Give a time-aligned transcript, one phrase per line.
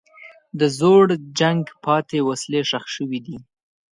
[0.59, 1.05] د زوړ
[1.39, 3.37] جنګ پاتې وسلې ښخ شوي دي.